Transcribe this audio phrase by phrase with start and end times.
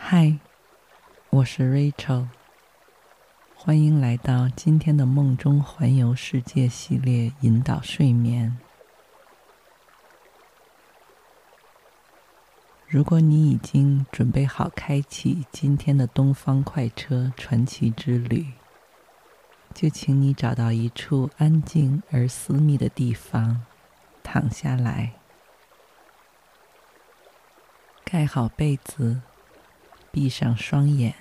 [0.00, 0.38] 嗨，
[1.28, 2.28] 我是 Rachel，
[3.54, 8.56] 欢迎来到今天的梦中环游世界系列引导睡眠。
[12.86, 18.46] 如果你已经准备好开启今天的东方快车传奇之旅，
[19.74, 23.66] 就请你找到一处安静而私密的地方，
[24.22, 25.12] 躺下来，
[28.04, 29.20] 盖好被子。
[30.10, 31.14] 闭上双眼，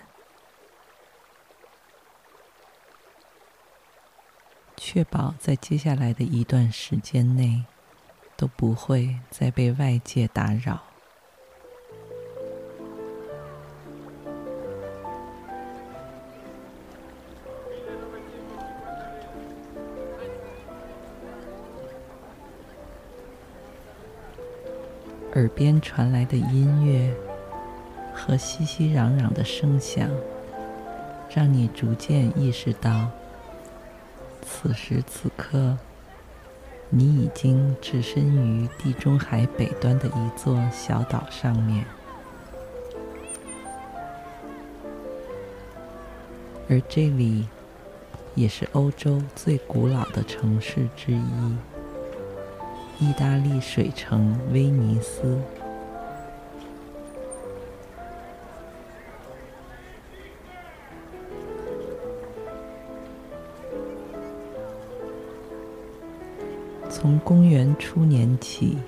[4.75, 7.63] 确保在接下来的一段时间内
[8.35, 10.81] 都不会再被外界打扰。
[25.33, 27.26] 耳边传来的音乐。
[28.27, 30.09] 和熙熙攘攘的声响，
[31.33, 33.09] 让你逐渐意识到，
[34.41, 35.77] 此时此刻，
[36.89, 41.85] 你已经置身于地中海北端的一座小岛上面，
[46.69, 47.47] 而这里
[48.35, 51.55] 也是欧洲最古老的城市之一——
[52.99, 55.39] 意大利水城威尼斯。
[67.07, 68.79] 从公元初年起，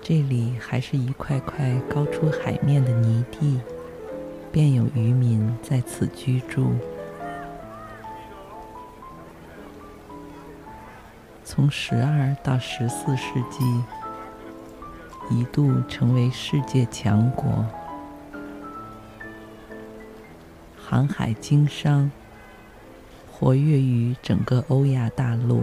[0.00, 3.60] 这里还是一块块高出海面的泥地，
[4.50, 6.72] 便有渔民在此居住。
[11.44, 13.62] 从十二到十四世纪，
[15.28, 17.66] 一度成为世界强国，
[20.78, 22.10] 航海经商，
[23.30, 25.62] 活跃于整个欧亚大陆。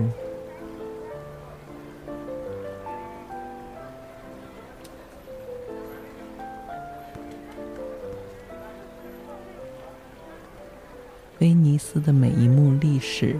[11.78, 13.36] 尼斯的每一幕历史，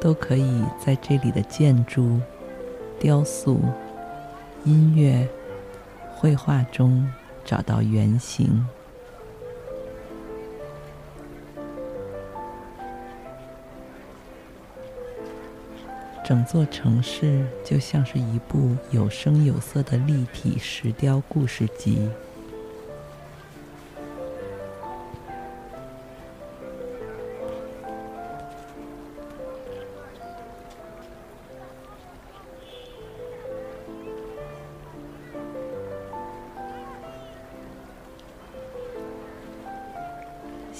[0.00, 2.18] 都可以在这里的建筑、
[2.98, 3.60] 雕塑、
[4.64, 5.28] 音乐、
[6.16, 7.08] 绘画中
[7.44, 8.66] 找到原型。
[16.24, 22.08] 整座城市就像是一部有声有色的立体石雕故事集。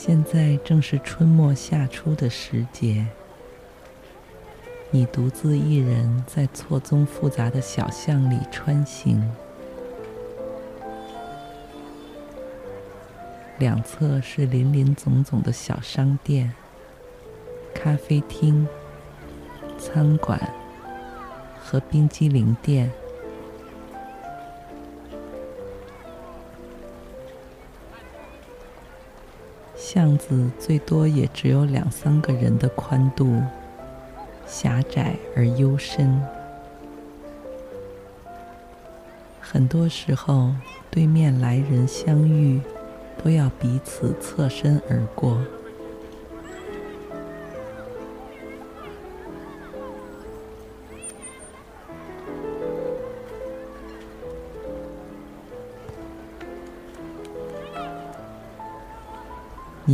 [0.07, 3.05] 现在正是春末夏初的时节，
[4.93, 9.21] 你独自一人在错综复杂的小巷里穿行，
[13.59, 16.53] 两侧是林林总总的小商店、
[17.75, 18.65] 咖啡厅、
[19.77, 20.41] 餐馆
[21.61, 22.89] 和冰激凌店。
[29.97, 33.41] 巷子最多也只有两三个人的宽度，
[34.47, 36.21] 狭窄而幽深。
[39.41, 40.53] 很多时候，
[40.91, 42.61] 对面来人相遇，
[43.25, 45.39] 都要彼此侧身而过。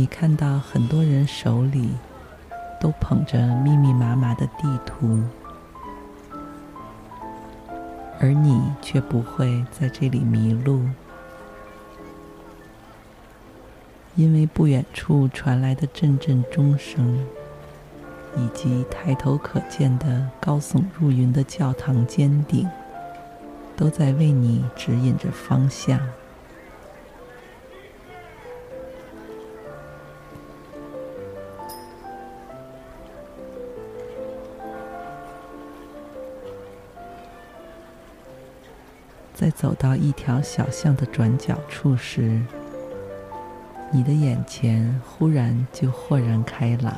[0.03, 1.91] 你看到很多人手里
[2.77, 5.23] 都捧着密密麻麻的地图，
[8.19, 10.83] 而你却不会在这里迷路，
[14.15, 17.25] 因为不远处传来的阵阵钟声，
[18.35, 22.69] 以及抬头可见的高耸入云的教堂尖顶，
[23.77, 25.97] 都在为你指引着方向。
[39.33, 42.39] 在走到一条小巷的转角处时，
[43.91, 46.95] 你的眼前忽然就豁然开朗。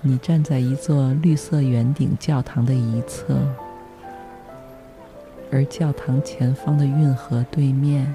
[0.00, 3.38] 你站在一座绿色圆顶教堂的一侧，
[5.52, 8.12] 而教堂前方的运河对面，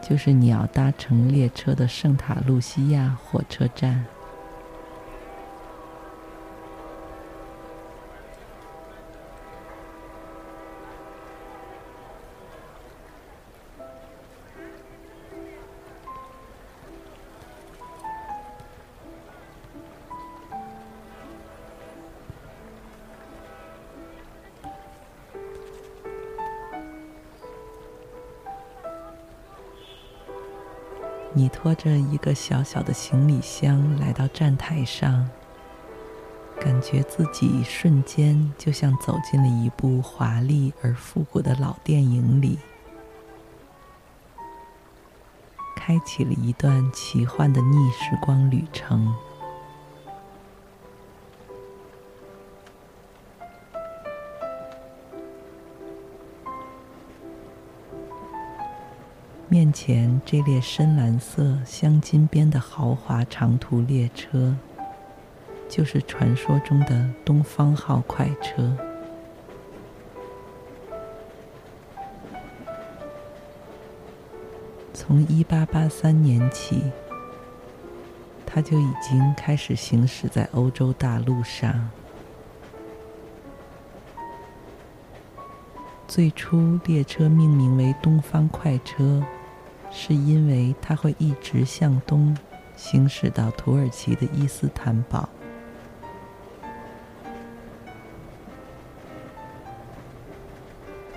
[0.00, 4.06] 就是你要搭乘列车的圣塔路西亚火车站。
[31.66, 35.28] 拖着一个小小的行李箱来到站台上，
[36.60, 42.60] 感觉自己瞬间就像走进了一部华丽而复古的老电影里，
[45.74, 49.12] 开启了一段奇幻的逆时光旅程。
[59.56, 64.54] 面前这列深蓝色镶金边的豪华长途列车，
[65.66, 68.76] 就是传说中的东方号快车。
[74.92, 76.82] 从一八八三年起，
[78.44, 81.88] 它就已经开始行驶在欧洲大陆上。
[86.06, 89.24] 最初，列车命名为“东方快车”。
[89.98, 92.36] 是因为它会一直向东
[92.76, 95.26] 行驶到土耳其的伊斯坦堡。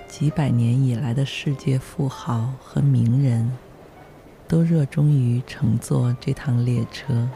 [0.08, 3.52] 几百年以来的世界富豪和名人，
[4.48, 7.28] 都热衷于乘坐这趟列车。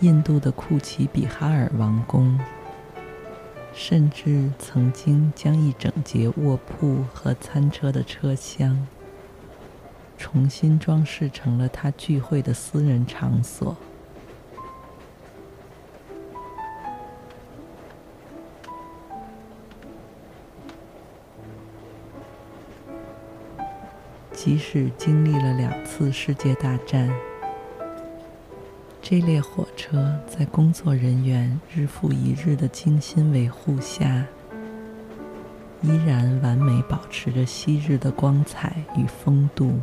[0.00, 2.38] 印度的库奇比哈尔王宫。
[3.78, 8.88] 甚至曾经将一整节卧铺和餐车的车厢
[10.16, 13.76] 重新装饰成了他聚会的私人场所。
[24.32, 27.14] 即使经历了两次世界大战。
[29.02, 34.26] 这列火车在工作人员日复一日的精心维护下，
[35.80, 39.78] 依然完美保持着昔日的光彩与风度。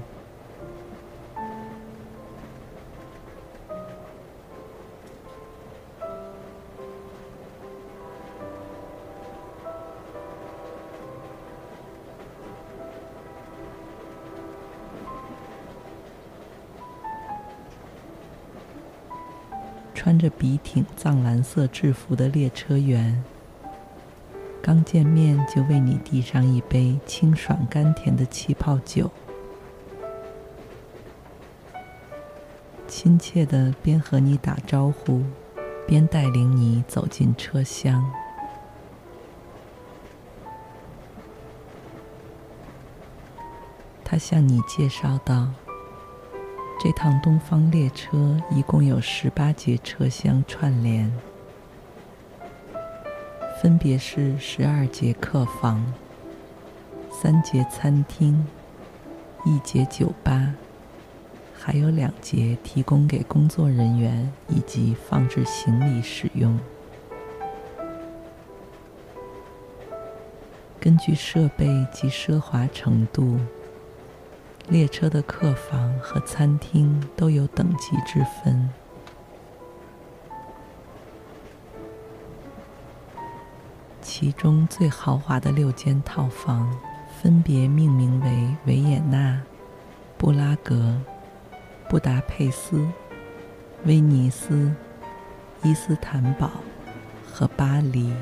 [21.03, 23.21] 藏蓝色制服的列车员，
[24.61, 29.11] 刚见面就为你递上一杯清爽甘甜的气泡酒，
[32.87, 35.23] 亲切的边和你打招呼，
[35.85, 38.09] 边带领你走进车厢。
[44.05, 45.49] 他向你介绍道。
[46.83, 51.09] 这趟东方列车一共有十八节车厢串联，
[53.61, 55.81] 分别是十二节客房、
[57.09, 58.45] 三节餐厅、
[59.45, 60.53] 一节酒吧，
[61.57, 66.59] 还有两节提供给工作人员以及放置行李使用。
[70.81, 73.39] 根据设备及奢华程度。
[74.69, 78.69] 列车的客房和餐厅都有等级之分。
[84.01, 86.73] 其中最豪华的六间套房，
[87.21, 89.41] 分别命名为维也纳、
[90.17, 90.95] 布拉格、
[91.89, 92.87] 布达佩斯、
[93.85, 94.71] 威尼斯、
[95.61, 96.51] 伊斯坦堡
[97.31, 98.13] 和巴黎。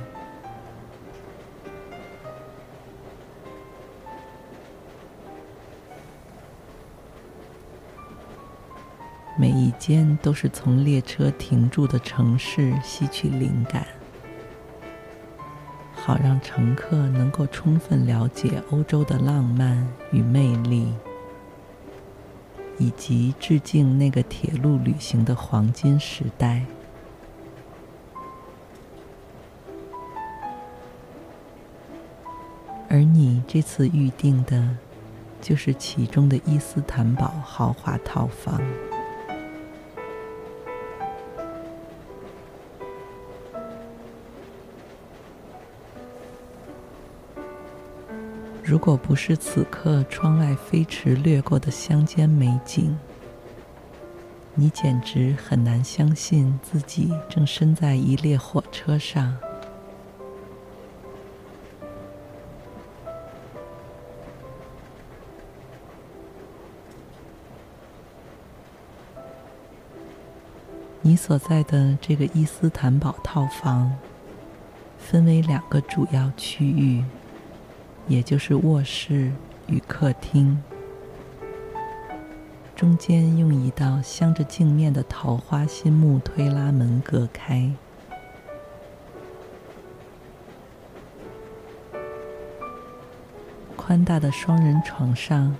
[9.42, 13.88] 每一间都是从列车停驻的城市吸取灵感，
[15.96, 20.94] 好让乘客能够充分了解欧洲的浪漫与魅力，
[22.78, 26.64] 以及致敬那个铁路旅行的黄金时代。
[32.88, 34.78] 而你这次预定的，
[35.42, 38.62] 就是其中的伊斯坦堡豪华套房。
[48.72, 52.98] 如果不是此刻窗外飞驰掠过的乡间美景，
[54.56, 59.36] 你简直很难相信自己正身在一列火车上。
[71.02, 73.98] 你所在的这个伊斯坦堡套房，
[74.98, 77.04] 分为两个主要区域。
[78.08, 79.32] 也就是卧室
[79.68, 80.62] 与客厅，
[82.76, 87.72] 中间用一道镶着镜面的桃花心木推拉门隔开。
[93.78, 95.56] 宽大的双人床上，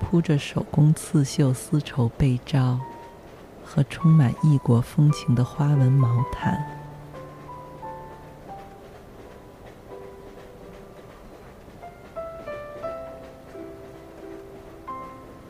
[0.00, 2.78] 铺着手工刺绣丝绸被罩
[3.64, 6.75] 和充满异国风情的花纹毛毯。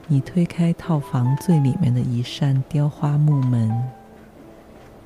[0.09, 3.91] 你推开套房最里面的一扇雕花木门，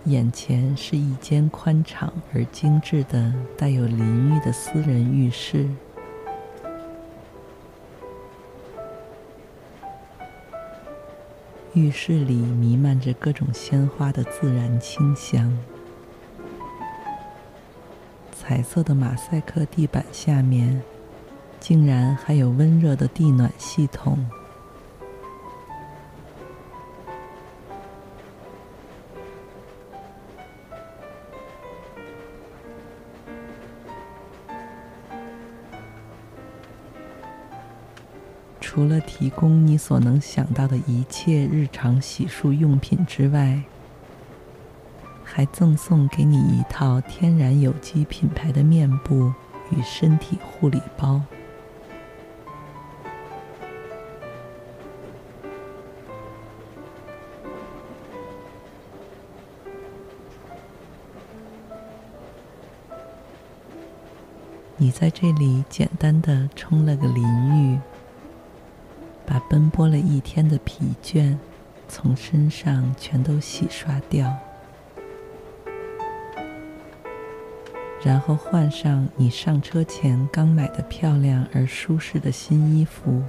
[0.05, 5.67] 眼前是一间宽敞而精致的带有淋浴的私人浴室。
[11.73, 15.57] 浴室里弥漫着各种鲜花的自然清香，
[18.33, 20.83] 彩色的马赛克地板下面，
[21.59, 24.29] 竟然还有温热的地暖系统。
[38.73, 43.65] 除了提供你所能想到的一切日常洗漱用品之外，
[45.25, 49.35] 还赠送给你一套天然有机品牌的面部
[49.73, 51.21] 与身体护理包。
[64.77, 67.90] 你在这里简单的冲了个淋浴。
[69.31, 71.39] 把奔波了一天的疲倦
[71.87, 74.37] 从身上全都洗刷掉，
[78.03, 83.23] 然后换上你上车前刚买的漂亮而舒适的新衣服，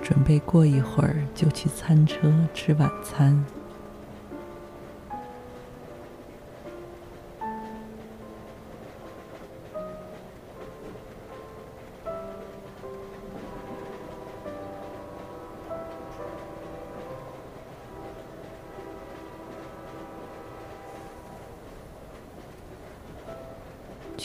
[0.00, 3.44] 准备过一会儿就去餐车吃晚餐。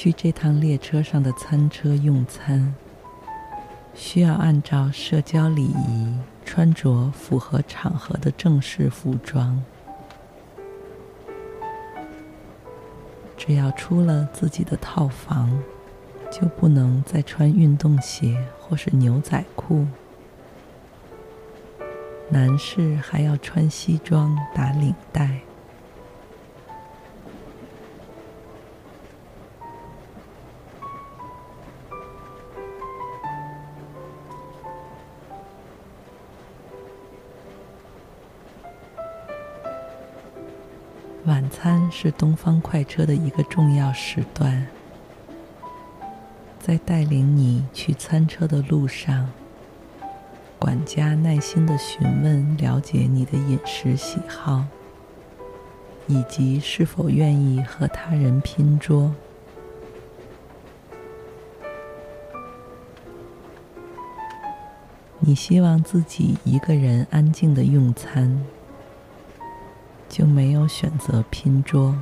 [0.01, 2.73] 去这趟列车上的餐车用餐，
[3.93, 9.63] 需要按照社交礼仪穿着符合场合的正式服装。
[13.37, 15.55] 只要出了自己的套房，
[16.31, 19.85] 就不能再穿运动鞋或是牛仔裤。
[22.27, 25.41] 男士还要穿西装打领带。
[41.91, 44.65] 是东方快车的一个重要时段。
[46.61, 49.27] 在带领你去餐车的路上
[50.59, 54.63] 管家耐心的询问了解你的饮食喜好
[56.05, 59.11] 以及是否愿意和他人拼桌。
[65.23, 68.43] 你希望自己一个人安静的用餐
[70.11, 71.95] 就没有选择拼桌，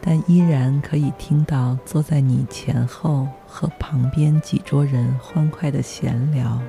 [0.00, 6.62] 但依然可以听到坐在你前后和旁边几桌人欢快的闲聊，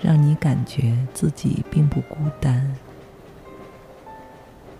[0.00, 2.72] 让你感觉自己并不孤单。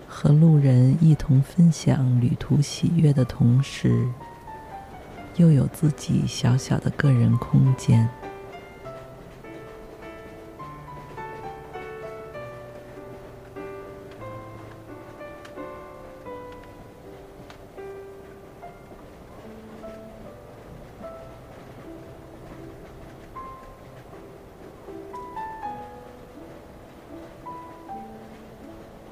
[0.06, 4.06] 和路人一同分享旅途喜悦的同时，
[5.34, 8.08] 又有自己小小的个人空间。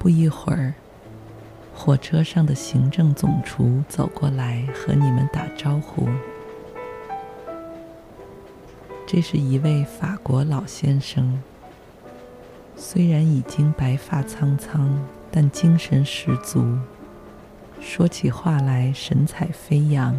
[0.05, 0.71] 不一会儿。
[1.73, 6.07] 火车上的行政总厨走过来和你们打招呼。
[9.07, 11.41] 这是一位法国老先生，
[12.75, 14.95] 虽然已经白发苍苍，
[15.31, 16.77] 但精神十足，
[17.81, 20.15] 说起话来神采飞扬。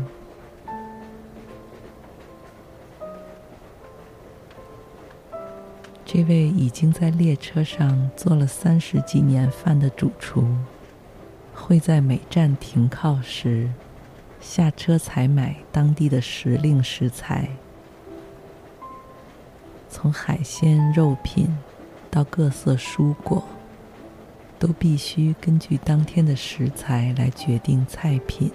[6.08, 10.46] 这位已经在列车上做了三十几年饭的主厨。
[11.52, 13.68] 会在每站停靠时，
[14.40, 17.48] 下车采买当地的时令食材，
[19.88, 21.48] 从海鲜、肉品
[22.08, 23.42] 到各色蔬果，
[24.60, 28.52] 都必须根据当天的食材来决定菜品。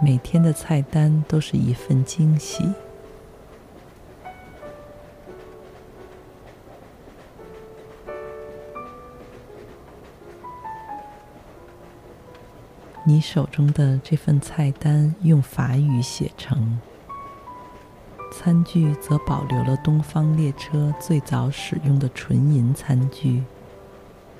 [0.00, 2.68] 每天的菜单都是一份惊喜。
[13.04, 16.78] 你手中的这份菜单用法语写成，
[18.32, 23.42] 餐具则保留了东方列车最早使用的纯银餐具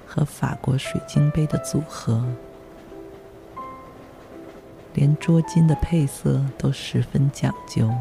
[0.07, 2.25] 和法国水晶杯的组合，
[4.95, 7.93] 连桌巾的配色都十分讲究。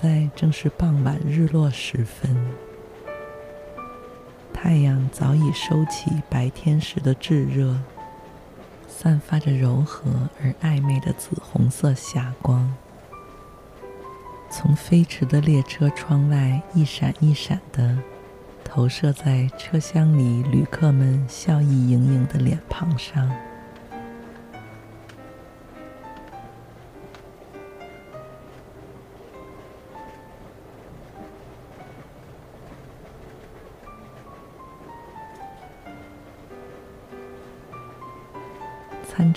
[0.00, 2.54] 在正是傍晚日落时分，
[4.54, 7.76] 太阳早已收起白天时的炙热，
[8.86, 10.08] 散发着柔和
[10.40, 12.72] 而暧昧的紫红色霞光，
[14.48, 17.98] 从飞驰的列车窗外一闪一闪的
[18.62, 23.28] 投射在车厢里旅客们笑意盈盈的脸庞上。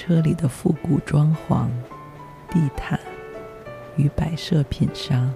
[0.04, 1.68] 车里的复古装潢、
[2.50, 3.00] 地毯
[3.98, 5.32] 与摆设品上，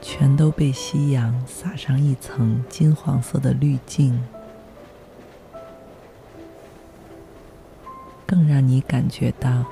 [0.00, 4.18] 全都被夕阳洒上一层金黄色的滤镜，
[8.24, 9.66] 更让你感觉到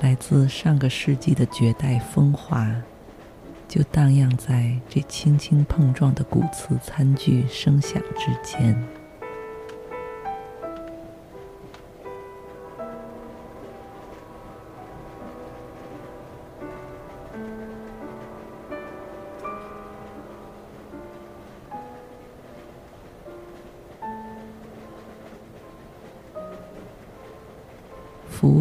[0.00, 2.74] 来自上个世纪的绝代风华，
[3.68, 9.03] 就荡漾在这轻轻碰撞的古瓷餐具声响之间。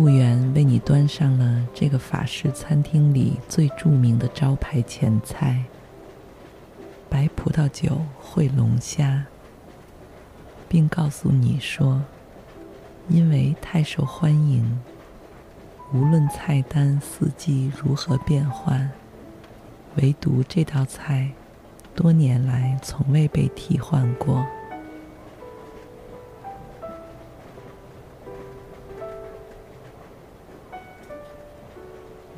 [0.03, 5.63] 服务员为你端上了这个法式餐厅里最著名的招牌前菜——
[7.09, 9.23] 白葡萄酒烩龙虾，
[10.67, 12.01] 并告诉你说，
[13.07, 14.77] 因为太受欢迎，
[15.93, 18.91] 无论菜单四季如何变换，
[19.95, 21.31] 唯独这道菜
[21.95, 24.45] 多年来从未被替换过。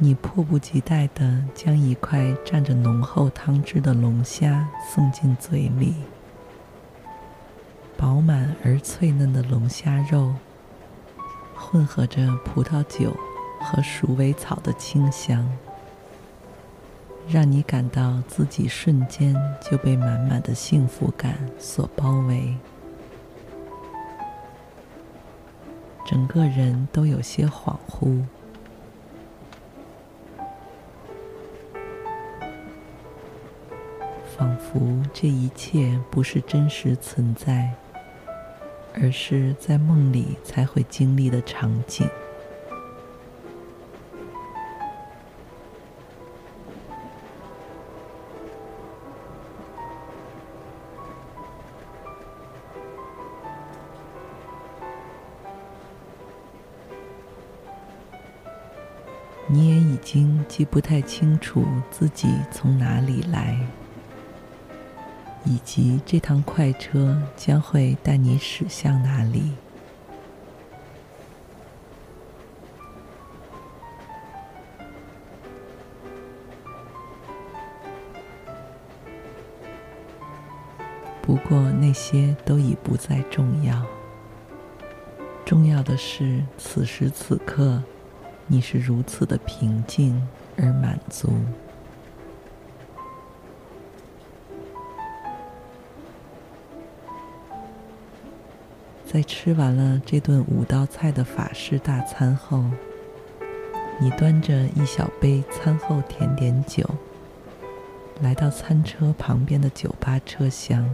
[0.06, 5.96] 你迫不及待地将一块蘸着浓厚汤汁的龙虾送进嘴里，
[7.98, 10.36] 饱满而脆嫩的龙虾肉，
[11.56, 13.18] 混合着葡萄酒
[13.60, 15.50] 和鼠尾草的清香，
[17.28, 22.56] 让你感到自己瞬间就被满满的幸福感所包围，
[26.06, 28.24] 整个人都有些恍惚。
[34.76, 37.72] 服这一切不是真实存在，
[38.94, 42.06] 而是在梦里才会经历的场景。
[59.48, 63.58] 你也已经记不太清楚自己从哪里来，
[65.46, 69.52] 以及这趟快车将会带你驶向哪里。
[81.22, 83.84] 不过那些都已不再重要，
[85.44, 87.82] 重要的是此时此刻。
[88.48, 90.22] 你是如此的平静
[90.56, 91.34] 而满足，
[99.16, 102.62] 在吃完了这顿五道菜的法式大餐后，
[103.98, 106.84] 你端着一小杯餐后甜点酒，
[108.22, 110.86] 来到餐车旁边的酒吧车厢。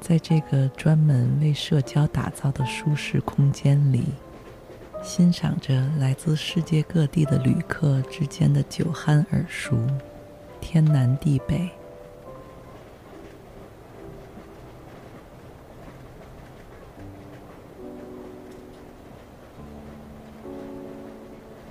[0.00, 4.04] 在这个专门为社交打造的舒适空间里，
[5.02, 9.76] 欣赏着来自世界各地的旅客之间的酒酣耳熟，
[10.62, 11.68] 天南地北。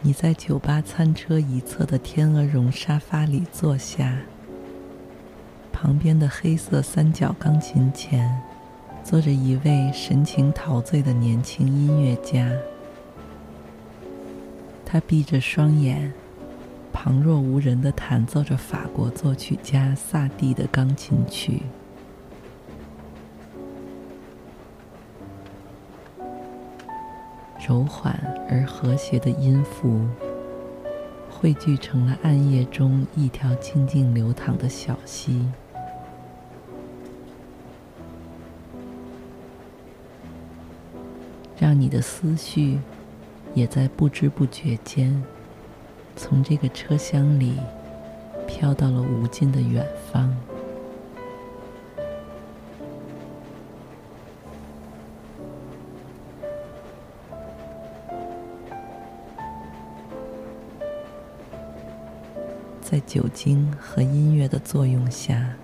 [0.05, 4.15] 你在酒吧餐车一侧的天鹅绒沙发里坐下。
[5.73, 8.39] 旁边的黑色三角钢琴前，
[9.03, 12.51] 坐着一位神情陶醉的年轻音乐家。
[14.85, 16.13] 他闭着双眼，
[16.93, 21.63] 旁若无人地弹奏着法国作曲家萨蒂的钢琴曲。
[27.67, 28.13] 柔缓
[28.47, 30.05] 而和谐的音符，
[31.31, 35.43] 汇聚成了暗夜中一条静静流淌的小溪。
[41.57, 42.77] 让你的思绪
[43.55, 45.23] 也在不知不觉间，
[46.15, 47.55] 从这个车厢里
[48.45, 50.31] 飘到了无尽的远方。
[62.87, 65.55] 在酒精和音乐的作用下，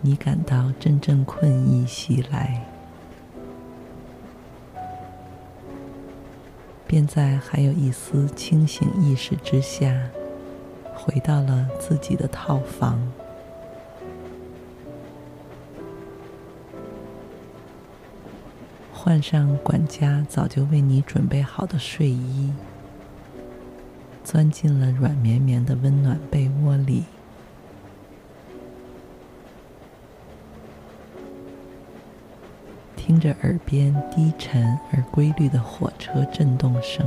[0.00, 2.60] 你感到阵阵困意袭来。
[6.88, 10.10] 便在还有一丝清醒意识之下，
[10.92, 13.00] 回到了自己的套房，
[18.92, 22.52] 换上管家早就为你准备好的睡衣，
[24.32, 27.04] 钻进了软绵绵的温暖被窝里。
[32.96, 37.06] 听着耳边低沉而规律的火车震动声，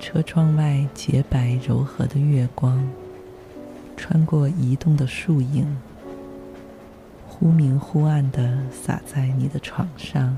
[0.00, 2.84] 车窗外洁白柔和的月光，
[3.96, 5.78] 穿过移动的树影，
[7.28, 10.36] 忽明忽暗的洒在你的床上。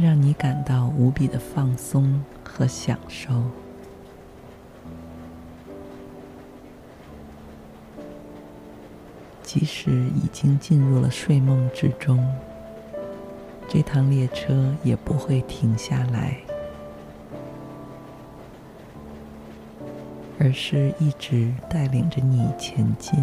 [0.00, 3.42] 让你感到无比的放松和享受，
[9.42, 12.26] 即使已经进入了睡梦之中，
[13.68, 16.38] 这趟列车也不会停下来，
[20.38, 23.22] 而是一直带领着你前进。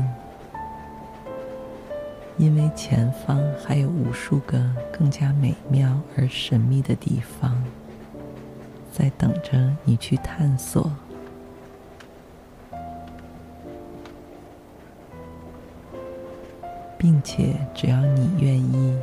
[2.37, 7.63] 因为前方还有无数个更加美妙而神秘的地方，
[8.93, 10.91] 在等着你去探索，
[16.95, 18.95] 并且只要你愿意，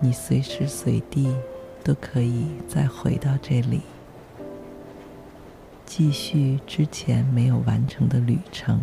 [0.00, 1.36] 你随时随地
[1.84, 3.82] 都可以再回到这里，
[5.84, 8.80] 继续之前没有完成的旅程。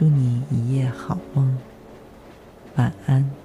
[0.00, 1.58] 祝你一夜好梦，
[2.76, 3.39] 晚安。